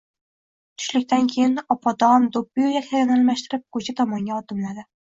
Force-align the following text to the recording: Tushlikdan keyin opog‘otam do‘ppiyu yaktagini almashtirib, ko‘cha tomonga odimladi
Tushlikdan 0.81 1.29
keyin 1.35 1.61
opog‘otam 1.77 2.27
do‘ppiyu 2.39 2.75
yaktagini 2.79 3.17
almashtirib, 3.21 3.67
ko‘cha 3.79 4.01
tomonga 4.05 4.43
odimladi 4.45 4.93